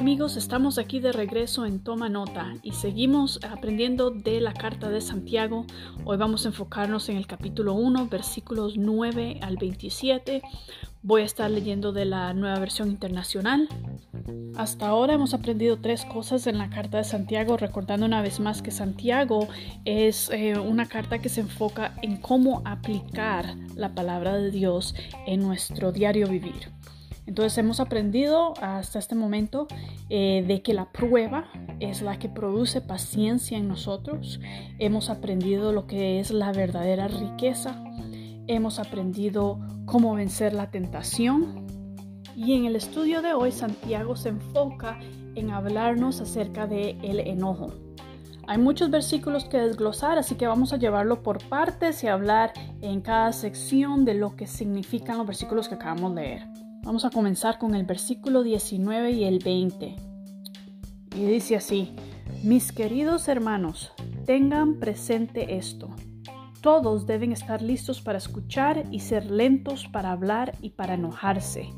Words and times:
amigos? 0.00 0.38
Estamos 0.38 0.78
aquí 0.78 0.98
de 0.98 1.12
regreso 1.12 1.66
en 1.66 1.84
Toma 1.84 2.08
Nota 2.08 2.54
y 2.62 2.72
seguimos 2.72 3.38
aprendiendo 3.44 4.10
de 4.10 4.40
la 4.40 4.54
carta 4.54 4.88
de 4.88 5.02
Santiago. 5.02 5.66
Hoy 6.06 6.16
vamos 6.16 6.46
a 6.46 6.48
enfocarnos 6.48 7.10
en 7.10 7.18
el 7.18 7.26
capítulo 7.26 7.74
1, 7.74 8.06
versículos 8.06 8.78
9 8.78 9.40
al 9.42 9.58
27. 9.58 10.40
Voy 11.02 11.20
a 11.20 11.26
estar 11.26 11.50
leyendo 11.50 11.92
de 11.92 12.06
la 12.06 12.32
nueva 12.32 12.58
versión 12.58 12.88
internacional. 12.88 13.68
Hasta 14.56 14.88
ahora 14.88 15.12
hemos 15.12 15.34
aprendido 15.34 15.76
tres 15.76 16.06
cosas 16.06 16.46
en 16.46 16.56
la 16.56 16.70
carta 16.70 16.96
de 16.96 17.04
Santiago, 17.04 17.58
recordando 17.58 18.06
una 18.06 18.22
vez 18.22 18.40
más 18.40 18.62
que 18.62 18.70
Santiago 18.70 19.48
es 19.84 20.30
eh, 20.30 20.58
una 20.58 20.86
carta 20.86 21.18
que 21.18 21.28
se 21.28 21.42
enfoca 21.42 21.94
en 22.00 22.16
cómo 22.16 22.62
aplicar 22.64 23.54
la 23.74 23.94
palabra 23.94 24.38
de 24.38 24.50
Dios 24.50 24.94
en 25.26 25.42
nuestro 25.42 25.92
diario 25.92 26.26
vivir. 26.26 26.72
Entonces 27.30 27.56
hemos 27.58 27.78
aprendido 27.78 28.54
hasta 28.60 28.98
este 28.98 29.14
momento 29.14 29.68
eh, 30.08 30.44
de 30.48 30.62
que 30.62 30.74
la 30.74 30.90
prueba 30.90 31.44
es 31.78 32.02
la 32.02 32.18
que 32.18 32.28
produce 32.28 32.80
paciencia 32.80 33.56
en 33.56 33.68
nosotros. 33.68 34.40
Hemos 34.80 35.10
aprendido 35.10 35.72
lo 35.72 35.86
que 35.86 36.18
es 36.18 36.32
la 36.32 36.50
verdadera 36.50 37.06
riqueza. 37.06 37.84
Hemos 38.48 38.80
aprendido 38.80 39.60
cómo 39.86 40.16
vencer 40.16 40.54
la 40.54 40.72
tentación. 40.72 41.66
Y 42.34 42.54
en 42.54 42.64
el 42.64 42.74
estudio 42.74 43.22
de 43.22 43.32
hoy 43.32 43.52
Santiago 43.52 44.16
se 44.16 44.30
enfoca 44.30 44.98
en 45.36 45.52
hablarnos 45.52 46.20
acerca 46.20 46.66
del 46.66 46.98
el 47.04 47.20
enojo. 47.20 47.68
Hay 48.48 48.58
muchos 48.58 48.90
versículos 48.90 49.44
que 49.44 49.58
desglosar, 49.58 50.18
así 50.18 50.34
que 50.34 50.48
vamos 50.48 50.72
a 50.72 50.78
llevarlo 50.78 51.22
por 51.22 51.38
partes 51.48 52.02
y 52.02 52.08
hablar 52.08 52.52
en 52.80 53.00
cada 53.00 53.32
sección 53.32 54.04
de 54.04 54.14
lo 54.14 54.34
que 54.34 54.48
significan 54.48 55.18
los 55.18 55.28
versículos 55.28 55.68
que 55.68 55.76
acabamos 55.76 56.16
de 56.16 56.22
leer. 56.22 56.59
Vamos 56.82 57.04
a 57.04 57.10
comenzar 57.10 57.58
con 57.58 57.74
el 57.74 57.84
versículo 57.84 58.42
19 58.42 59.10
y 59.12 59.24
el 59.24 59.38
20. 59.38 59.96
Y 61.16 61.24
dice 61.24 61.56
así, 61.56 61.94
mis 62.42 62.72
queridos 62.72 63.28
hermanos, 63.28 63.92
tengan 64.24 64.78
presente 64.78 65.56
esto. 65.56 65.90
Todos 66.62 67.06
deben 67.06 67.32
estar 67.32 67.62
listos 67.62 68.00
para 68.00 68.18
escuchar 68.18 68.84
y 68.90 69.00
ser 69.00 69.30
lentos 69.30 69.88
para 69.88 70.12
hablar 70.12 70.54
y 70.60 70.70
para 70.70 70.94
enojarse, 70.94 71.68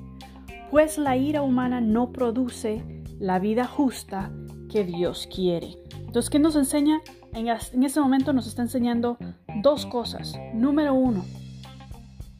pues 0.71 0.99
la 0.99 1.17
ira 1.17 1.43
humana 1.43 1.81
no 1.81 2.13
produce 2.13 3.03
la 3.19 3.39
vida 3.39 3.67
justa 3.67 4.33
que 4.71 4.85
Dios 4.85 5.29
quiere. 5.33 5.77
Entonces, 5.99 6.31
¿qué 6.31 6.39
nos 6.39 6.57
enseña? 6.57 7.01
En, 7.33 7.49
ese 7.49 8.01
momento 8.01 8.33
nos 8.33 8.47
está 8.47 8.63
enseñando 8.63 9.19
dos 9.63 9.87
cosas. 9.87 10.35
Número 10.55 10.95
uno, 10.95 11.25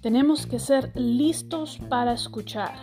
tenemos 0.03 0.47
que 0.47 0.59
ser 0.59 0.91
listos 0.95 1.79
para 1.89 2.13
escuchar. 2.13 2.75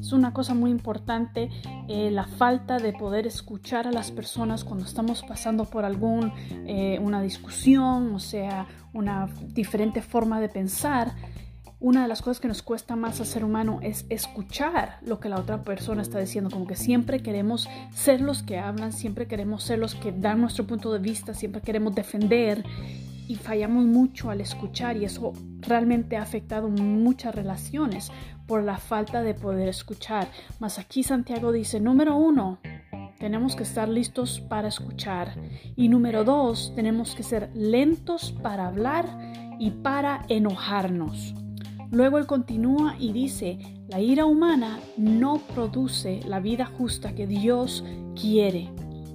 Es 0.00 0.12
una 0.12 0.32
cosa 0.32 0.54
muy 0.54 0.70
importante 0.70 1.50
eh, 1.86 2.10
la 2.10 2.24
falta 2.24 2.78
de 2.78 2.94
poder 2.94 3.26
escuchar 3.26 3.86
a 3.86 3.92
las 3.92 4.10
personas 4.10 4.64
cuando 4.64 4.86
estamos 4.86 5.22
pasando 5.22 5.66
por 5.66 5.84
alguna 5.84 6.32
eh, 6.66 6.98
una 7.00 7.20
discusión, 7.20 8.14
o 8.14 8.18
sea, 8.18 8.66
una 8.94 9.28
diferente 9.48 10.00
forma 10.00 10.40
de 10.40 10.48
pensar. 10.48 11.12
Una 11.78 12.02
de 12.02 12.08
las 12.08 12.22
cosas 12.22 12.40
que 12.40 12.48
nos 12.48 12.62
cuesta 12.62 12.96
más 12.96 13.20
al 13.20 13.26
ser 13.26 13.44
humano 13.44 13.80
es 13.82 14.06
escuchar 14.08 14.98
lo 15.02 15.18
que 15.18 15.28
la 15.28 15.36
otra 15.36 15.64
persona 15.64 16.00
está 16.00 16.20
diciendo, 16.20 16.48
como 16.48 16.66
que 16.66 16.76
siempre 16.76 17.22
queremos 17.22 17.68
ser 17.92 18.20
los 18.20 18.42
que 18.44 18.58
hablan, 18.58 18.92
siempre 18.92 19.26
queremos 19.26 19.64
ser 19.64 19.80
los 19.80 19.96
que 19.96 20.12
dan 20.12 20.40
nuestro 20.40 20.64
punto 20.64 20.92
de 20.92 21.00
vista, 21.00 21.34
siempre 21.34 21.60
queremos 21.60 21.94
defender 21.94 22.64
y 23.32 23.36
fallamos 23.36 23.86
mucho 23.86 24.28
al 24.28 24.42
escuchar 24.42 24.98
y 24.98 25.06
eso 25.06 25.32
realmente 25.60 26.18
ha 26.18 26.22
afectado 26.22 26.68
muchas 26.68 27.34
relaciones 27.34 28.12
por 28.46 28.62
la 28.62 28.76
falta 28.76 29.22
de 29.22 29.32
poder 29.32 29.70
escuchar. 29.70 30.28
Mas 30.60 30.78
aquí 30.78 31.02
Santiago 31.02 31.50
dice, 31.50 31.80
número 31.80 32.14
uno, 32.14 32.58
tenemos 33.18 33.56
que 33.56 33.62
estar 33.62 33.88
listos 33.88 34.40
para 34.40 34.68
escuchar 34.68 35.34
y 35.76 35.88
número 35.88 36.24
dos, 36.24 36.74
tenemos 36.76 37.14
que 37.14 37.22
ser 37.22 37.48
lentos 37.54 38.32
para 38.42 38.66
hablar 38.66 39.06
y 39.58 39.70
para 39.70 40.26
enojarnos. 40.28 41.34
Luego 41.90 42.18
él 42.18 42.26
continúa 42.26 42.96
y 42.98 43.14
dice, 43.14 43.58
la 43.88 43.98
ira 44.00 44.26
humana 44.26 44.78
no 44.98 45.38
produce 45.54 46.20
la 46.26 46.38
vida 46.40 46.66
justa 46.66 47.14
que 47.14 47.26
Dios 47.26 47.82
quiere. 48.14 48.68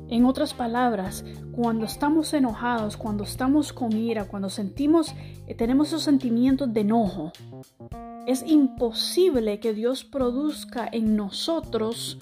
En 0.10 0.26
otras 0.26 0.54
palabras, 0.54 1.26
cuando 1.52 1.86
estamos 1.86 2.34
enojados, 2.34 2.96
cuando 2.96 3.24
estamos 3.24 3.74
con 3.74 3.92
ira, 3.92 4.26
cuando 4.26 4.50
sentimos, 4.50 5.14
eh, 5.48 5.56
tenemos 5.56 5.88
esos 5.88 6.04
sentimientos 6.04 6.74
de 6.74 6.82
enojo, 6.82 7.34
es 8.26 8.44
imposible 8.46 9.60
que 9.60 9.74
Dios 9.74 10.04
produzca 10.04 10.88
en 10.92 11.16
nosotros 11.16 12.20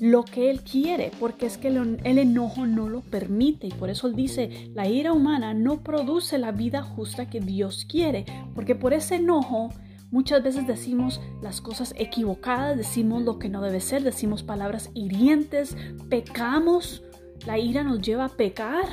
lo 0.00 0.24
que 0.24 0.50
Él 0.50 0.62
quiere, 0.62 1.10
porque 1.18 1.46
es 1.46 1.58
que 1.58 1.68
el, 1.68 1.98
el, 2.04 2.18
enojo 2.18 2.66
no 2.66 2.88
lo 2.88 3.00
permite. 3.00 3.66
Y 3.66 3.72
por 3.72 3.90
eso 3.90 4.06
Él 4.06 4.14
dice, 4.14 4.70
la 4.74 4.88
ira 4.88 5.12
humana 5.12 5.54
no 5.54 5.80
produce 5.80 6.38
la 6.38 6.52
vida 6.52 6.82
justa 6.82 7.28
que 7.28 7.40
Dios 7.40 7.84
quiere, 7.84 8.24
porque 8.54 8.74
por 8.74 8.92
ese 8.92 9.16
enojo 9.16 9.70
muchas 10.10 10.42
veces 10.42 10.66
decimos 10.66 11.20
las 11.42 11.60
cosas 11.60 11.94
equivocadas, 11.98 12.76
decimos 12.76 13.22
lo 13.22 13.38
que 13.38 13.48
no 13.48 13.60
debe 13.60 13.80
ser, 13.80 14.02
decimos 14.02 14.42
palabras 14.42 14.90
hirientes, 14.94 15.76
pecamos 16.08 17.02
la 17.48 17.58
ira 17.58 17.82
nos 17.82 18.02
lleva 18.02 18.26
a 18.26 18.28
pecar. 18.28 18.84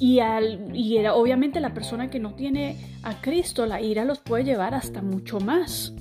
Y, 0.00 0.18
al, 0.18 0.76
y 0.76 0.96
era, 0.96 1.14
obviamente 1.14 1.60
la 1.60 1.74
persona 1.74 2.10
que 2.10 2.18
no 2.18 2.34
tiene 2.34 2.76
a 3.04 3.20
Cristo, 3.20 3.66
la 3.66 3.80
ira 3.80 4.04
los 4.04 4.18
puede 4.18 4.42
llevar 4.42 4.74
hasta 4.74 5.00
mucho 5.00 5.38
más. 5.38 5.94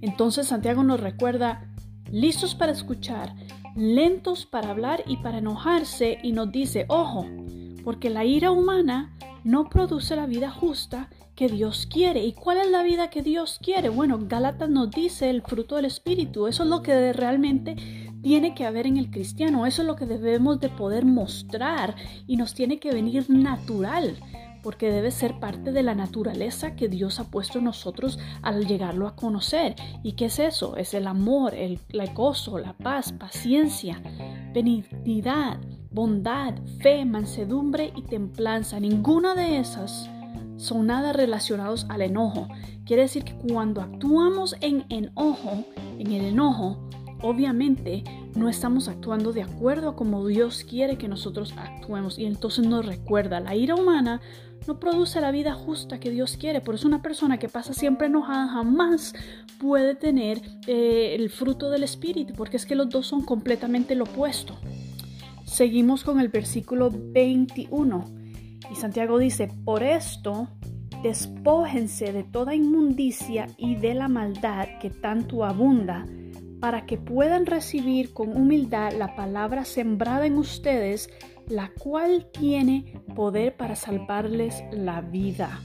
Entonces 0.00 0.48
Santiago 0.48 0.82
nos 0.82 0.98
recuerda, 0.98 1.72
listos 2.10 2.56
para 2.56 2.72
escuchar, 2.72 3.32
lentos 3.76 4.44
para 4.44 4.70
hablar 4.70 5.04
y 5.06 5.18
para 5.18 5.38
enojarse, 5.38 6.18
y 6.20 6.32
nos 6.32 6.50
dice, 6.50 6.84
ojo, 6.88 7.26
porque 7.84 8.10
la 8.10 8.24
ira 8.24 8.50
humana 8.50 9.16
no 9.44 9.68
produce 9.70 10.16
la 10.16 10.26
vida 10.26 10.50
justa 10.50 11.10
que 11.36 11.46
Dios 11.46 11.86
quiere. 11.86 12.24
¿Y 12.24 12.32
cuál 12.32 12.58
es 12.58 12.68
la 12.68 12.82
vida 12.82 13.08
que 13.08 13.22
Dios 13.22 13.60
quiere? 13.62 13.88
Bueno, 13.88 14.18
Gálatas 14.20 14.68
nos 14.68 14.90
dice 14.90 15.30
el 15.30 15.42
fruto 15.42 15.76
del 15.76 15.84
Espíritu. 15.84 16.48
Eso 16.48 16.64
es 16.64 16.68
lo 16.68 16.82
que 16.82 17.12
realmente 17.12 17.76
tiene 18.22 18.54
que 18.54 18.64
haber 18.64 18.86
en 18.86 18.96
el 18.96 19.10
cristiano. 19.10 19.66
Eso 19.66 19.82
es 19.82 19.88
lo 19.88 19.96
que 19.96 20.06
debemos 20.06 20.60
de 20.60 20.68
poder 20.68 21.04
mostrar 21.04 21.94
y 22.26 22.36
nos 22.36 22.54
tiene 22.54 22.78
que 22.78 22.92
venir 22.92 23.28
natural 23.28 24.16
porque 24.62 24.90
debe 24.90 25.10
ser 25.10 25.38
parte 25.38 25.72
de 25.72 25.82
la 25.82 25.94
naturaleza 25.94 26.74
que 26.74 26.88
Dios 26.88 27.20
ha 27.20 27.30
puesto 27.30 27.58
en 27.58 27.64
nosotros 27.64 28.18
al 28.42 28.66
llegarlo 28.66 29.06
a 29.06 29.16
conocer. 29.16 29.76
¿Y 30.02 30.12
qué 30.12 30.26
es 30.26 30.38
eso? 30.38 30.76
Es 30.76 30.94
el 30.94 31.06
amor, 31.06 31.54
el, 31.54 31.80
gozo, 32.14 32.58
la 32.58 32.72
paz, 32.74 33.12
paciencia, 33.12 34.02
benignidad, 34.52 35.58
bondad, 35.90 36.54
fe, 36.80 37.04
mansedumbre 37.04 37.92
y 37.96 38.02
templanza. 38.02 38.80
Ninguna 38.80 39.34
de 39.34 39.58
esas 39.58 40.10
son 40.56 40.86
nada 40.86 41.12
relacionados 41.12 41.86
al 41.88 42.02
enojo. 42.02 42.48
Quiere 42.84 43.02
decir 43.02 43.24
que 43.24 43.36
cuando 43.36 43.80
actuamos 43.80 44.56
en 44.60 44.84
enojo, 44.88 45.64
en 45.98 46.12
el 46.12 46.24
enojo, 46.24 46.88
obviamente 47.22 48.04
no 48.34 48.48
estamos 48.48 48.88
actuando 48.88 49.32
de 49.32 49.42
acuerdo 49.42 49.90
a 49.90 49.96
como 49.96 50.26
Dios 50.26 50.64
quiere 50.68 50.98
que 50.98 51.08
nosotros 51.08 51.54
actuemos. 51.56 52.18
Y 52.18 52.26
entonces 52.26 52.66
nos 52.66 52.86
recuerda, 52.86 53.40
la 53.40 53.54
ira 53.54 53.74
humana 53.74 54.20
no 54.66 54.78
produce 54.78 55.20
la 55.20 55.30
vida 55.30 55.54
justa 55.54 55.98
que 55.98 56.10
Dios 56.10 56.36
quiere, 56.36 56.60
por 56.60 56.74
eso 56.74 56.86
una 56.86 57.02
persona 57.02 57.38
que 57.38 57.48
pasa 57.48 57.72
siempre 57.72 58.08
enojada 58.08 58.48
jamás 58.48 59.14
puede 59.58 59.94
tener 59.94 60.42
eh, 60.66 61.14
el 61.14 61.30
fruto 61.30 61.70
del 61.70 61.82
Espíritu, 61.82 62.34
porque 62.34 62.56
es 62.56 62.66
que 62.66 62.74
los 62.74 62.88
dos 62.88 63.06
son 63.06 63.22
completamente 63.22 63.94
lo 63.94 64.04
opuesto. 64.04 64.58
Seguimos 65.44 66.04
con 66.04 66.20
el 66.20 66.28
versículo 66.28 66.90
21 66.92 68.04
y 68.70 68.74
Santiago 68.74 69.18
dice, 69.18 69.48
por 69.64 69.82
esto 69.82 70.48
despójense 71.02 72.12
de 72.12 72.24
toda 72.24 72.54
inmundicia 72.54 73.46
y 73.56 73.76
de 73.76 73.94
la 73.94 74.08
maldad 74.08 74.66
que 74.80 74.90
tanto 74.90 75.44
abunda 75.44 76.04
para 76.60 76.86
que 76.86 76.98
puedan 76.98 77.46
recibir 77.46 78.12
con 78.12 78.36
humildad 78.36 78.92
la 78.92 79.14
palabra 79.14 79.64
sembrada 79.64 80.26
en 80.26 80.38
ustedes, 80.38 81.10
la 81.46 81.70
cual 81.78 82.26
tiene 82.32 83.00
poder 83.14 83.56
para 83.56 83.76
salvarles 83.76 84.62
la 84.72 85.00
vida. 85.00 85.60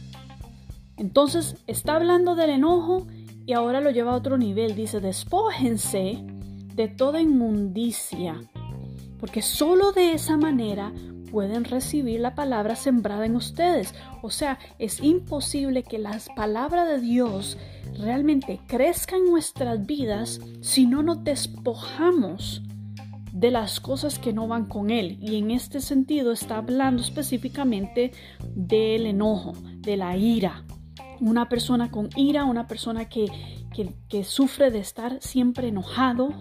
Entonces 0.97 1.55
está 1.67 1.95
hablando 1.95 2.35
del 2.35 2.51
enojo 2.51 3.07
y 3.45 3.53
ahora 3.53 3.81
lo 3.81 3.91
lleva 3.91 4.11
a 4.11 4.15
otro 4.15 4.37
nivel. 4.37 4.75
Dice, 4.75 4.99
despójense 4.99 6.23
de 6.75 6.87
toda 6.87 7.21
inmundicia, 7.21 8.39
porque 9.23 9.41
solo 9.41 9.93
de 9.93 10.11
esa 10.11 10.35
manera 10.35 10.91
pueden 11.31 11.63
recibir 11.63 12.19
la 12.19 12.35
palabra 12.35 12.75
sembrada 12.75 13.25
en 13.25 13.37
ustedes. 13.37 13.95
O 14.21 14.29
sea, 14.29 14.59
es 14.79 15.01
imposible 15.01 15.83
que 15.83 15.97
las 15.97 16.27
palabras 16.35 16.89
de 16.89 16.99
Dios 16.99 17.57
realmente 17.97 18.59
crezca 18.67 19.15
en 19.15 19.23
nuestras 19.23 19.85
vidas 19.85 20.41
si 20.59 20.85
no 20.85 21.03
nos 21.03 21.23
despojamos 21.23 22.63
de 23.31 23.49
las 23.49 23.79
cosas 23.79 24.19
que 24.19 24.33
no 24.33 24.49
van 24.49 24.65
con 24.65 24.89
Él. 24.89 25.17
Y 25.21 25.37
en 25.37 25.51
este 25.51 25.79
sentido 25.79 26.33
está 26.33 26.57
hablando 26.57 27.01
específicamente 27.01 28.11
del 28.53 29.05
enojo, 29.05 29.53
de 29.77 29.95
la 29.95 30.17
ira. 30.17 30.65
Una 31.21 31.47
persona 31.47 31.89
con 31.91 32.09
ira, 32.17 32.43
una 32.43 32.67
persona 32.67 33.07
que, 33.07 33.27
que 34.09 34.25
sufre 34.25 34.69
de 34.69 34.79
estar 34.79 35.21
siempre 35.21 35.69
enojado, 35.69 36.33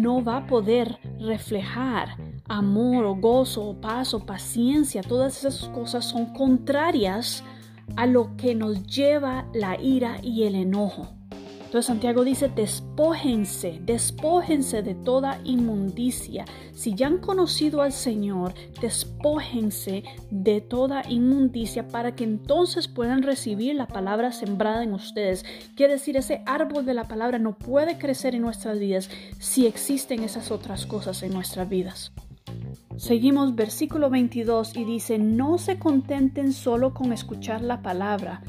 no 0.00 0.22
va 0.22 0.38
a 0.38 0.46
poder 0.46 0.98
reflejar 1.18 2.16
amor 2.48 3.04
o 3.04 3.14
gozo 3.14 3.64
o 3.64 3.80
paz 3.80 4.14
o 4.14 4.24
paciencia. 4.24 5.02
Todas 5.02 5.38
esas 5.38 5.68
cosas 5.70 6.04
son 6.04 6.32
contrarias 6.34 7.42
a 7.96 8.06
lo 8.06 8.36
que 8.36 8.54
nos 8.54 8.86
lleva 8.86 9.46
la 9.54 9.80
ira 9.80 10.18
y 10.22 10.44
el 10.44 10.54
enojo. 10.54 11.15
Santiago 11.82 12.24
dice, 12.24 12.48
despójense, 12.48 13.80
despójense 13.84 14.82
de 14.82 14.94
toda 14.94 15.40
inmundicia. 15.44 16.44
Si 16.72 16.94
ya 16.94 17.06
han 17.06 17.18
conocido 17.18 17.82
al 17.82 17.92
Señor, 17.92 18.54
despójense 18.80 20.04
de 20.30 20.60
toda 20.60 21.02
inmundicia 21.08 21.88
para 21.88 22.14
que 22.14 22.24
entonces 22.24 22.88
puedan 22.88 23.22
recibir 23.22 23.74
la 23.74 23.86
palabra 23.86 24.32
sembrada 24.32 24.82
en 24.82 24.92
ustedes. 24.92 25.44
Quiere 25.74 25.94
decir, 25.94 26.16
ese 26.16 26.42
árbol 26.46 26.84
de 26.86 26.94
la 26.94 27.04
palabra 27.04 27.38
no 27.38 27.58
puede 27.58 27.98
crecer 27.98 28.34
en 28.34 28.42
nuestras 28.42 28.78
vidas 28.78 29.10
si 29.38 29.66
existen 29.66 30.22
esas 30.22 30.50
otras 30.50 30.86
cosas 30.86 31.22
en 31.22 31.32
nuestras 31.32 31.68
vidas. 31.68 32.12
Seguimos 32.96 33.54
versículo 33.54 34.08
22 34.08 34.76
y 34.76 34.84
dice, 34.84 35.18
no 35.18 35.58
se 35.58 35.78
contenten 35.78 36.52
solo 36.52 36.94
con 36.94 37.12
escuchar 37.12 37.60
la 37.60 37.82
palabra 37.82 38.42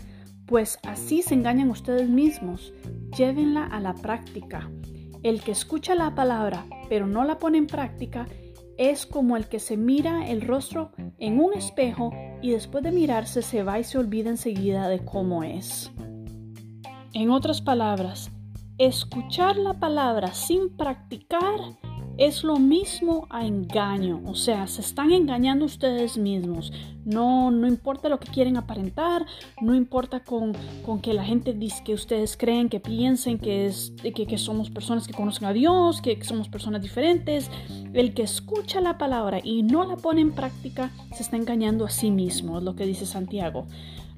pues 0.47 0.79
así 0.83 1.21
se 1.21 1.33
engañan 1.33 1.69
ustedes 1.69 2.09
mismos. 2.09 2.73
Llévenla 3.15 3.65
a 3.65 3.79
la 3.79 3.93
práctica. 3.93 4.71
El 5.23 5.41
que 5.41 5.51
escucha 5.51 5.93
la 5.93 6.15
palabra 6.15 6.65
pero 6.89 7.05
no 7.05 7.23
la 7.23 7.37
pone 7.37 7.57
en 7.57 7.67
práctica 7.67 8.27
es 8.77 9.05
como 9.05 9.37
el 9.37 9.47
que 9.47 9.59
se 9.59 9.75
mira 9.75 10.29
el 10.29 10.41
rostro 10.41 10.91
en 11.17 11.39
un 11.39 11.53
espejo 11.53 12.11
y 12.41 12.51
después 12.51 12.83
de 12.83 12.91
mirarse 12.91 13.41
se 13.41 13.63
va 13.63 13.79
y 13.79 13.83
se 13.83 13.97
olvida 13.97 14.29
enseguida 14.29 14.87
de 14.87 15.03
cómo 15.03 15.43
es. 15.43 15.91
En 17.13 17.31
otras 17.31 17.61
palabras, 17.61 18.31
escuchar 18.77 19.57
la 19.57 19.79
palabra 19.79 20.33
sin 20.33 20.69
practicar 20.77 21.59
es 22.17 22.43
lo 22.43 22.57
mismo 22.57 23.27
a 23.29 23.45
engaño, 23.45 24.21
o 24.25 24.33
sea, 24.33 24.65
se 24.67 24.81
están 24.81 25.11
engañando 25.11 25.65
ustedes 25.65 26.17
mismos. 26.17 26.73
No, 27.05 27.51
no 27.51 27.67
importa 27.67 28.09
lo 28.09 28.19
que 28.19 28.27
quieren 28.27 28.57
aparentar, 28.57 29.25
no 29.61 29.75
importa 29.75 30.21
con, 30.21 30.53
con 30.85 30.99
que 30.99 31.13
la 31.13 31.23
gente 31.23 31.53
dice 31.53 31.83
que 31.83 31.93
ustedes 31.93 32.35
creen, 32.35 32.69
que 32.69 32.79
piensen 32.79 33.37
que, 33.37 33.67
es, 33.67 33.93
que, 34.01 34.25
que 34.25 34.37
somos 34.37 34.69
personas 34.69 35.07
que 35.07 35.13
conocen 35.13 35.45
a 35.45 35.53
Dios, 35.53 36.01
que, 36.01 36.21
somos 36.23 36.49
personas 36.49 36.81
diferentes. 36.81 37.49
El 37.93 38.13
que 38.13 38.23
escucha 38.23 38.81
la 38.81 38.97
palabra 38.97 39.39
y 39.43 39.63
no 39.63 39.85
la 39.85 39.95
pone 39.95 40.21
en 40.21 40.31
práctica 40.31 40.91
se 41.13 41.23
está 41.23 41.37
engañando 41.37 41.85
a 41.85 41.89
sí 41.89 42.11
mismo, 42.11 42.57
es 42.57 42.63
lo 42.63 42.75
que 42.75 42.85
dice 42.85 43.05
Santiago. 43.05 43.67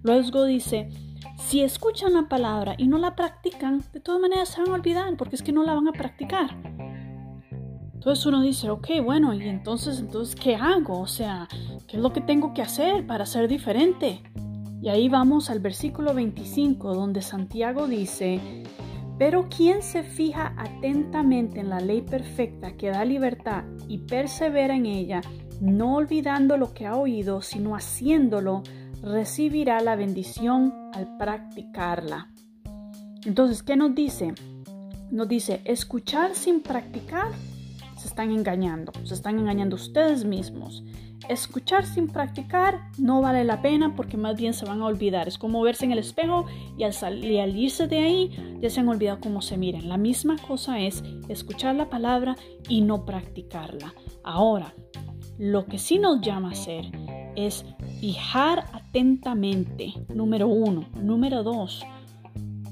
Luego 0.02 0.46
dice, 0.46 0.90
si 1.38 1.62
escuchan 1.62 2.14
la 2.14 2.30
palabra 2.30 2.76
y 2.78 2.88
no 2.88 2.98
la 2.98 3.16
practican, 3.16 3.84
de 3.94 4.00
todas 4.00 4.22
maneras 4.22 4.50
se 4.50 4.62
van 4.62 4.70
a 4.70 4.76
olvidar 4.76 5.16
porque 5.18 5.36
es 5.36 5.44
que 5.44 5.52
no 5.52 5.64
la 5.64 5.74
van 5.74 5.88
a 5.90 5.92
practicar. 5.92 6.56
Entonces 8.00 8.26
uno 8.28 8.42
dice, 8.42 8.70
ok, 8.70 8.88
bueno, 9.04 9.34
y 9.34 9.44
entonces, 9.44 10.00
entonces, 10.00 10.34
¿qué 10.34 10.56
hago? 10.56 11.02
O 11.02 11.08
sea, 11.08 11.50
¿qué 11.86 11.98
es 11.98 12.02
lo 12.02 12.14
que 12.14 12.22
tengo 12.22 12.54
que 12.54 12.62
hacer 12.62 13.06
para 13.06 13.26
ser 13.26 13.50
diferente? 13.50 14.24
Y 14.82 14.88
ahí 14.88 15.10
vamos 15.10 15.50
al 15.50 15.60
versículo 15.60 16.14
25, 16.14 16.94
donde 16.94 17.22
Santiago 17.22 17.90
dice, 17.90 18.40
pero 19.18 19.50
quien 19.50 19.82
se 19.82 20.04
fija 20.04 20.54
atentamente 20.58 21.60
en 21.60 21.68
la 21.68 21.82
ley 21.82 22.02
perfecta 22.02 22.78
que 22.78 22.90
da 22.90 23.04
libertad 23.04 23.66
y 23.90 23.98
persevera 23.98 24.78
en 24.78 24.86
ella, 24.86 25.20
no 25.60 25.96
olvidando 25.96 26.56
lo 26.56 26.74
que 26.74 26.86
ha 26.86 26.96
oído, 26.96 27.42
sino 27.42 27.76
haciéndolo, 27.76 28.64
recibirá 29.04 29.82
la 29.82 29.98
bendición 29.98 30.74
al 30.94 31.18
practicarla. 31.18 32.32
Entonces, 33.26 33.62
¿qué 33.62 33.76
nos 33.76 33.94
dice? 33.94 34.34
Nos 35.12 35.28
dice, 35.28 35.60
escuchar 35.66 36.34
sin 36.34 36.62
practicar 36.62 37.34
se 38.00 38.08
están 38.08 38.32
engañando, 38.32 38.94
se 39.04 39.14
están 39.14 39.40
engañando 39.40 39.76
ustedes 39.76 40.24
mismos. 40.24 40.84
Escuchar 41.28 41.86
sin 41.86 42.08
practicar 42.08 42.80
no 42.98 43.20
vale 43.20 43.44
la 43.44 43.62
pena 43.62 43.94
porque 43.94 44.16
más 44.16 44.38
bien 44.38 44.54
se 44.54 44.66
van 44.66 44.82
a 44.82 44.86
olvidar. 44.86 45.28
Es 45.28 45.38
como 45.38 45.62
verse 45.62 45.84
en 45.84 45.92
el 45.92 46.00
espejo 46.00 46.46
y 46.78 46.84
al, 46.86 46.94
salir, 46.94 47.42
al 47.42 47.58
irse 47.58 47.88
de 47.88 48.00
ahí 48.00 48.58
ya 48.62 48.70
se 48.70 48.80
han 48.80 48.88
olvidado 48.88 49.20
cómo 49.20 49.42
se 49.42 49.58
miren. 49.58 49.90
La 49.90 49.98
misma 49.98 50.38
cosa 50.38 50.80
es 50.80 51.04
escuchar 51.28 51.76
la 51.76 51.90
palabra 51.90 52.38
y 52.70 52.82
no 52.82 53.06
practicarla. 53.06 53.94
Ahora, 54.24 54.74
lo 55.38 55.66
que 55.66 55.78
sí 55.78 56.00
nos 56.00 56.22
llama 56.22 56.50
a 56.50 56.52
hacer 56.54 56.86
es 57.36 57.66
fijar 58.00 58.64
atentamente, 58.72 59.94
número 60.08 60.48
uno. 60.48 60.86
Número 60.96 61.44
dos, 61.44 61.86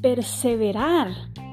perseverar 0.02 1.12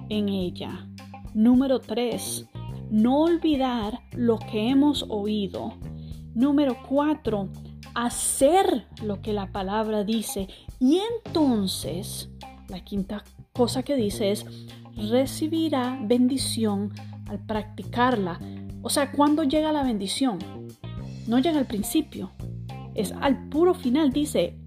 en 0.08 0.28
ella. 0.28 0.86
Número 1.34 1.80
tres, 1.80 2.46
no 2.90 3.20
olvidar 3.20 4.00
lo 4.12 4.38
que 4.38 4.68
hemos 4.70 5.04
oído. 5.08 5.74
Número 6.34 6.76
cuatro, 6.88 7.48
hacer 7.94 8.86
lo 9.02 9.20
que 9.22 9.32
la 9.32 9.52
palabra 9.52 10.04
dice. 10.04 10.48
Y 10.80 11.00
entonces, 11.24 12.30
la 12.68 12.84
quinta 12.84 13.24
cosa 13.52 13.82
que 13.82 13.96
dice 13.96 14.30
es, 14.30 14.46
recibirá 14.96 15.98
bendición 16.02 16.92
al 17.28 17.38
practicarla. 17.38 18.38
O 18.82 18.90
sea, 18.90 19.12
¿cuándo 19.12 19.44
llega 19.44 19.72
la 19.72 19.82
bendición? 19.82 20.38
No 21.26 21.38
llega 21.38 21.58
al 21.58 21.66
principio, 21.66 22.32
es 22.94 23.12
al 23.12 23.48
puro 23.48 23.74
final. 23.74 24.12
Dice, 24.12 24.58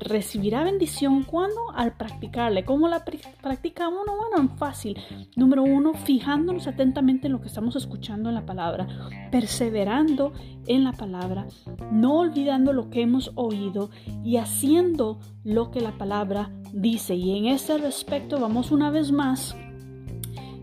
recibirá 0.00 0.64
bendición 0.64 1.22
cuando 1.22 1.70
al 1.74 1.96
practicarle. 1.96 2.64
¿Cómo 2.64 2.88
la 2.88 3.04
practica 3.04 3.88
uno? 3.88 4.16
Bueno, 4.16 4.56
fácil. 4.56 4.98
Número 5.36 5.62
uno, 5.62 5.94
fijándonos 5.94 6.66
atentamente 6.66 7.26
en 7.26 7.34
lo 7.34 7.40
que 7.40 7.48
estamos 7.48 7.76
escuchando 7.76 8.28
en 8.28 8.34
la 8.34 8.46
palabra, 8.46 8.86
perseverando 9.30 10.32
en 10.66 10.84
la 10.84 10.92
palabra, 10.92 11.46
no 11.92 12.18
olvidando 12.18 12.72
lo 12.72 12.90
que 12.90 13.02
hemos 13.02 13.32
oído 13.34 13.90
y 14.24 14.36
haciendo 14.36 15.18
lo 15.44 15.70
que 15.70 15.80
la 15.80 15.96
palabra 15.98 16.50
dice. 16.72 17.14
Y 17.14 17.36
en 17.36 17.46
este 17.46 17.78
respecto 17.78 18.40
vamos 18.40 18.70
una 18.70 18.90
vez 18.90 19.12
más. 19.12 19.54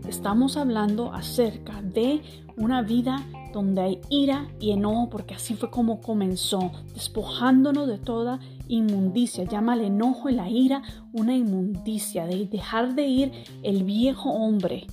Estamos 0.08 0.56
hablando 0.56 1.14
acerca 1.14 1.80
de 1.80 2.20
una 2.56 2.82
vida 2.82 3.24
donde 3.54 3.80
hay 3.80 4.00
ira 4.10 4.48
y 4.60 4.72
enojo, 4.72 5.08
porque 5.08 5.34
así 5.34 5.54
fue 5.54 5.70
como 5.70 6.00
comenzó, 6.00 6.72
despojándonos 6.92 7.86
de 7.86 7.98
toda 7.98 8.40
inmundicia. 8.68 9.44
Llama 9.44 9.74
el 9.74 9.82
enojo 9.82 10.28
y 10.28 10.34
la 10.34 10.48
ira 10.48 10.82
una 11.12 11.34
inmundicia, 11.34 12.26
de 12.26 12.46
dejar 12.46 12.94
de 12.94 13.06
ir 13.06 13.32
el 13.62 13.84
viejo 13.84 14.30
hombre. 14.30 14.86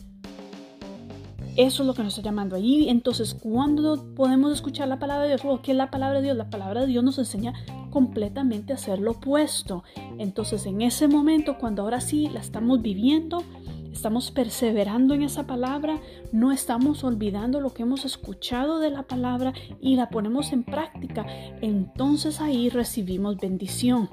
Eso 1.57 1.83
es 1.83 1.87
lo 1.87 1.93
que 1.93 2.03
nos 2.03 2.17
está 2.17 2.29
llamando 2.29 2.55
ahí. 2.55 2.87
Entonces, 2.87 3.33
cuando 3.33 4.13
podemos 4.15 4.53
escuchar 4.53 4.87
la 4.87 4.99
palabra 4.99 5.23
de 5.23 5.35
Dios? 5.35 5.59
¿Qué 5.61 5.71
es 5.71 5.77
la 5.77 5.91
palabra 5.91 6.19
de 6.19 6.25
Dios? 6.25 6.37
La 6.37 6.49
palabra 6.49 6.81
de 6.81 6.87
Dios 6.87 7.03
nos 7.03 7.19
enseña 7.19 7.53
completamente 7.89 8.71
a 8.71 8.77
hacer 8.77 8.99
lo 8.99 9.11
opuesto. 9.11 9.83
Entonces, 10.17 10.65
en 10.65 10.81
ese 10.81 11.09
momento, 11.09 11.57
cuando 11.57 11.81
ahora 11.81 11.99
sí 11.99 12.29
la 12.29 12.39
estamos 12.39 12.81
viviendo, 12.81 13.43
estamos 13.91 14.31
perseverando 14.31 15.13
en 15.13 15.23
esa 15.23 15.45
palabra, 15.45 15.99
no 16.31 16.51
estamos 16.51 17.03
olvidando 17.03 17.59
lo 17.59 17.73
que 17.73 17.83
hemos 17.83 18.05
escuchado 18.05 18.79
de 18.79 18.89
la 18.89 19.03
palabra 19.03 19.53
y 19.79 19.95
la 19.95 20.09
ponemos 20.09 20.53
en 20.53 20.63
práctica, 20.63 21.25
entonces 21.61 22.41
ahí 22.41 22.69
recibimos 22.69 23.37
bendición. 23.37 24.09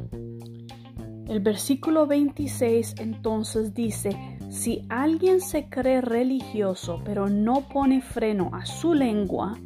El 1.28 1.40
versículo 1.40 2.06
26 2.06 2.97
entonces 2.99 3.75
dice, 3.75 4.16
si 4.49 4.82
alguien 4.88 5.40
se 5.40 5.68
cree 5.68 6.00
religioso 6.00 7.02
pero 7.04 7.28
no 7.28 7.68
pone 7.68 8.00
freno 8.00 8.50
a 8.54 8.64
su 8.64 8.94
lengua, 8.94 9.58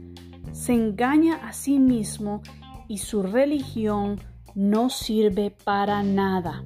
se 0.52 0.75
engaña 0.75 1.37
a 1.37 1.52
sí 1.52 1.78
mismo 1.78 2.42
y 2.88 2.99
su 2.99 3.23
religión 3.23 4.21
no 4.54 4.90
sirve 4.90 5.50
para 5.50 6.02
nada. 6.02 6.64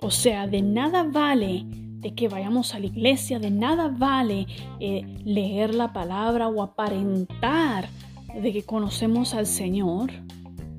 O 0.00 0.10
sea, 0.10 0.46
de 0.46 0.60
nada 0.60 1.04
vale 1.04 1.64
de 2.06 2.14
que 2.14 2.28
vayamos 2.28 2.72
a 2.72 2.78
la 2.78 2.86
iglesia, 2.86 3.40
de 3.40 3.50
nada 3.50 3.88
vale 3.88 4.46
eh, 4.78 5.02
leer 5.24 5.74
la 5.74 5.92
palabra 5.92 6.46
o 6.46 6.62
aparentar 6.62 7.88
de 8.40 8.52
que 8.52 8.62
conocemos 8.62 9.34
al 9.34 9.46
Señor 9.46 10.12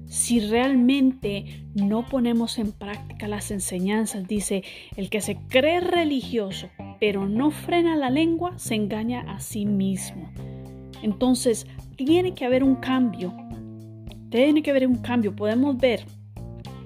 si 0.06 0.40
realmente 0.40 1.66
no 1.76 2.06
ponemos 2.06 2.60
en 2.60 2.72
práctica 2.72 3.28
las 3.28 3.52
enseñanzas. 3.52 4.26
Dice, 4.26 4.64
el 4.96 5.10
que 5.10 5.20
se 5.20 5.36
cree 5.36 5.82
religioso 5.82 6.70
pero 6.98 7.28
no 7.28 7.52
frena 7.52 7.98
la 7.98 8.10
lengua 8.10 8.58
se 8.58 8.76
engaña 8.76 9.22
a 9.28 9.42
sí 9.42 9.66
mismo. 9.66 10.32
Entonces, 11.04 11.68
tiene 11.98 12.34
que 12.36 12.46
haber 12.46 12.64
un 12.64 12.76
cambio. 12.76 13.36
Tiene 14.30 14.64
que 14.64 14.72
haber 14.72 14.88
un 14.88 14.98
cambio. 14.98 15.36
Podemos 15.36 15.78
ver 15.78 16.06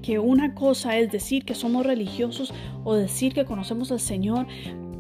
que 0.02 0.20
una 0.20 0.54
cosa 0.56 0.98
es 0.98 1.12
decir 1.12 1.46
que 1.46 1.56
somos 1.56 1.86
religiosos 1.86 2.54
o 2.84 2.96
decir 2.96 3.34
que 3.34 3.46
conocemos 3.46 3.92
al 3.92 4.00
Señor, 4.00 4.48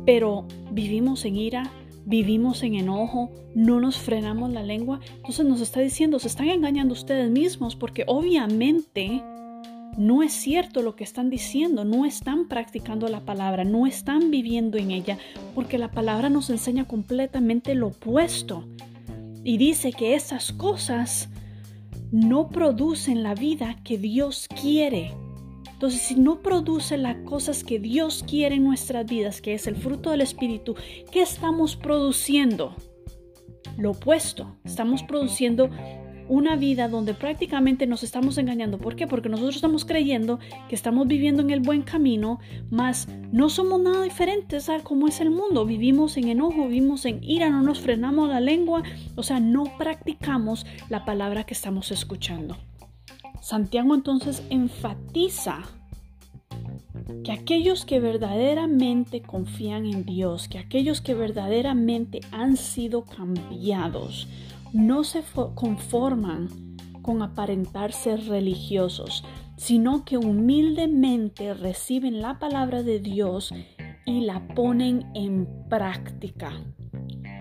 pero 0.05 0.45
vivimos 0.71 1.25
en 1.25 1.35
ira, 1.35 1.71
vivimos 2.05 2.63
en 2.63 2.75
enojo, 2.75 3.31
no 3.55 3.79
nos 3.79 3.97
frenamos 3.97 4.51
la 4.51 4.63
lengua. 4.63 4.99
Entonces 5.17 5.45
nos 5.45 5.61
está 5.61 5.79
diciendo, 5.79 6.19
se 6.19 6.27
están 6.27 6.49
engañando 6.49 6.93
ustedes 6.93 7.29
mismos 7.29 7.75
porque 7.75 8.03
obviamente 8.07 9.23
no 9.97 10.23
es 10.23 10.31
cierto 10.31 10.81
lo 10.81 10.95
que 10.95 11.03
están 11.03 11.29
diciendo, 11.29 11.83
no 11.83 12.05
están 12.05 12.47
practicando 12.47 13.07
la 13.09 13.21
palabra, 13.21 13.63
no 13.63 13.87
están 13.87 14.31
viviendo 14.31 14.77
en 14.77 14.91
ella, 14.91 15.17
porque 15.53 15.77
la 15.77 15.91
palabra 15.91 16.29
nos 16.29 16.49
enseña 16.49 16.85
completamente 16.87 17.75
lo 17.75 17.87
opuesto. 17.87 18.65
Y 19.43 19.57
dice 19.57 19.91
que 19.91 20.15
esas 20.15 20.53
cosas 20.53 21.29
no 22.11 22.49
producen 22.49 23.23
la 23.23 23.35
vida 23.35 23.77
que 23.83 23.97
Dios 23.97 24.47
quiere. 24.61 25.13
Entonces, 25.71 26.01
si 26.01 26.15
no 26.15 26.41
produce 26.41 26.97
las 26.97 27.17
cosas 27.25 27.63
que 27.63 27.79
Dios 27.79 28.23
quiere 28.27 28.55
en 28.55 28.63
nuestras 28.63 29.05
vidas, 29.05 29.41
que 29.41 29.53
es 29.53 29.65
el 29.65 29.75
fruto 29.75 30.11
del 30.11 30.21
Espíritu, 30.21 30.75
¿qué 31.11 31.21
estamos 31.21 31.75
produciendo? 31.75 32.75
Lo 33.77 33.91
opuesto. 33.91 34.57
Estamos 34.63 35.01
produciendo 35.03 35.69
una 36.27 36.55
vida 36.55 36.87
donde 36.87 37.13
prácticamente 37.13 37.87
nos 37.87 38.03
estamos 38.03 38.37
engañando. 38.37 38.77
¿Por 38.77 38.95
qué? 38.95 39.07
Porque 39.07 39.29
nosotros 39.29 39.55
estamos 39.55 39.85
creyendo 39.85 40.39
que 40.69 40.75
estamos 40.75 41.07
viviendo 41.07 41.41
en 41.41 41.49
el 41.49 41.59
buen 41.59 41.81
camino, 41.81 42.39
mas 42.69 43.07
no 43.31 43.49
somos 43.49 43.81
nada 43.81 44.03
diferentes 44.03 44.69
a 44.69 44.79
cómo 44.79 45.07
es 45.07 45.21
el 45.21 45.29
mundo. 45.29 45.65
Vivimos 45.65 46.17
en 46.17 46.27
enojo, 46.29 46.67
vivimos 46.67 47.05
en 47.05 47.23
ira, 47.23 47.49
no 47.49 47.61
nos 47.61 47.79
frenamos 47.79 48.29
la 48.29 48.39
lengua, 48.39 48.83
o 49.15 49.23
sea, 49.23 49.39
no 49.39 49.63
practicamos 49.77 50.65
la 50.89 51.05
palabra 51.05 51.45
que 51.45 51.53
estamos 51.53 51.91
escuchando. 51.91 52.57
Santiago 53.41 53.95
entonces 53.95 54.43
enfatiza 54.49 55.63
que 57.23 57.31
aquellos 57.31 57.85
que 57.85 57.99
verdaderamente 57.99 59.21
confían 59.21 59.85
en 59.85 60.05
Dios, 60.05 60.47
que 60.47 60.59
aquellos 60.59 61.01
que 61.01 61.13
verdaderamente 61.13 62.21
han 62.31 62.57
sido 62.57 63.03
cambiados, 63.03 64.27
no 64.73 65.03
se 65.03 65.23
conforman 65.55 66.49
con 67.01 67.21
aparentar 67.21 67.91
ser 67.91 68.25
religiosos, 68.27 69.23
sino 69.57 70.05
que 70.05 70.17
humildemente 70.17 71.53
reciben 71.53 72.21
la 72.21 72.39
palabra 72.39 72.83
de 72.83 72.99
Dios 72.99 73.53
y 74.05 74.21
la 74.21 74.47
ponen 74.55 75.11
en 75.13 75.47
práctica. 75.69 76.51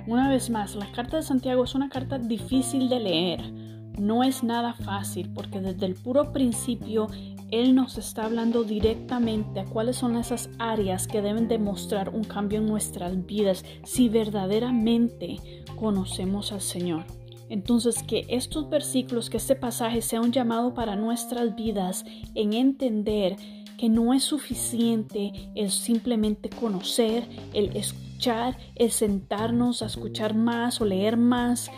Una 0.07 0.29
vez 0.29 0.51
más, 0.51 0.75
la 0.75 0.91
carta 0.93 1.19
de 1.19 1.23
Santiago 1.23 1.65
es 1.65 1.75
una 1.75 1.89
carta 1.89 2.19
difícil 2.19 2.89
de 2.89 3.01
leer. 3.01 3.53
No 3.99 4.23
es 4.25 4.43
nada 4.43 4.73
fácil 4.73 5.31
porque 5.33 5.61
desde 5.61 5.87
el 5.87 5.95
puro 5.95 6.33
principio 6.33 7.09
Él 7.51 7.75
nos 7.75 7.99
está 7.99 8.25
hablando 8.25 8.65
directamente 8.65 9.61
a 9.61 9.65
cuáles 9.65 9.97
son 9.97 10.17
esas 10.17 10.49
áreas 10.59 11.07
que 11.07 11.21
deben 11.21 11.49
demostrar 11.49 12.09
un 12.11 12.25
cambio 12.25 12.61
en 12.61 12.67
nuestras 12.67 13.27
vidas 13.27 13.65
si 13.85 14.09
verdaderamente 14.09 15.37
conocemos 15.77 16.53
al 16.53 16.61
Señor. 16.61 17.20
Entonces, 17.51 18.03
que 18.05 18.25
estos 18.29 18.71
versículos, 18.71 19.29
que 19.29 19.37
este 19.37 19.57
pasaje 19.57 20.01
sea 20.01 20.21
un 20.21 20.31
llamado 20.31 20.73
para 20.73 20.95
nuestras 20.97 21.55
vidas 21.57 22.05
en 22.35 22.53
entender 22.53 23.37
que 23.77 23.89
no 23.89 24.15
es 24.15 24.23
suficiente 24.23 25.33
el 25.57 25.71
simplemente 25.71 26.49
conocer, 26.49 27.29
el 27.53 27.77
escuchar, 27.77 28.57
el 28.77 28.93
sentarnos 28.93 29.83
a 29.83 29.87
escuchar 29.87 30.35
más 30.35 30.81
o 30.81 30.85
leer 30.85 31.17
más. 31.17 31.71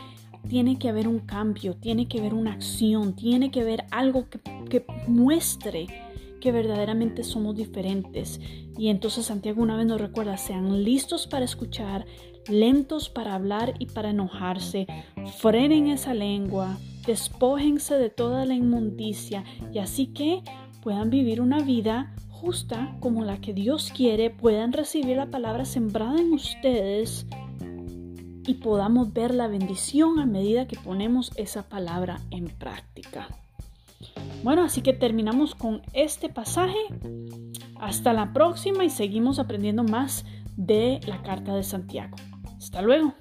Tiene 0.46 0.78
que 0.78 0.90
haber 0.90 1.08
un 1.08 1.20
cambio, 1.20 1.74
tiene 1.74 2.06
que 2.06 2.18
haber 2.18 2.34
una 2.34 2.52
acción, 2.52 3.16
tiene 3.16 3.50
que 3.50 3.62
haber 3.62 3.84
algo 3.90 4.28
que, 4.28 4.40
que 4.68 4.84
muestre 5.06 5.86
que 6.42 6.52
verdaderamente 6.52 7.22
somos 7.22 7.56
diferentes. 7.56 8.40
Y 8.76 8.88
entonces 8.88 9.26
Santiago 9.26 9.62
una 9.62 9.76
vez 9.76 9.86
nos 9.86 10.00
recuerda, 10.00 10.36
sean 10.36 10.82
listos 10.82 11.28
para 11.28 11.44
escuchar, 11.44 12.04
lentos 12.48 13.08
para 13.08 13.34
hablar 13.34 13.74
y 13.78 13.86
para 13.86 14.10
enojarse, 14.10 14.86
frenen 15.38 15.88
esa 15.88 16.14
lengua, 16.14 16.78
despójense 17.06 17.94
de 17.96 18.10
toda 18.10 18.44
la 18.44 18.54
inmundicia 18.54 19.44
y 19.72 19.78
así 19.78 20.06
que 20.08 20.42
puedan 20.82 21.10
vivir 21.10 21.40
una 21.40 21.60
vida 21.60 22.14
justa 22.28 22.96
como 23.00 23.24
la 23.24 23.40
que 23.40 23.54
Dios 23.54 23.92
quiere, 23.94 24.30
puedan 24.30 24.72
recibir 24.72 25.16
la 25.16 25.30
palabra 25.30 25.64
sembrada 25.64 26.18
en 26.18 26.32
ustedes 26.32 27.26
y 28.46 28.54
podamos 28.54 29.12
ver 29.12 29.34
la 29.34 29.46
bendición 29.46 30.18
a 30.18 30.26
medida 30.26 30.66
que 30.66 30.76
ponemos 30.76 31.30
esa 31.36 31.68
palabra 31.68 32.20
en 32.30 32.46
práctica. 32.46 33.28
Bueno, 34.42 34.64
así 34.64 34.82
que 34.82 34.92
terminamos 34.92 35.54
con 35.54 35.82
este 35.92 36.28
pasaje. 36.28 36.78
Hasta 37.80 38.12
la 38.12 38.32
próxima 38.32 38.84
y 38.84 38.90
seguimos 38.90 39.38
aprendiendo 39.38 39.84
más 39.84 40.24
de 40.56 41.00
la 41.06 41.22
carta 41.22 41.54
de 41.54 41.62
Santiago. 41.62 42.16
Hasta 42.62 42.80
luego. 42.80 43.12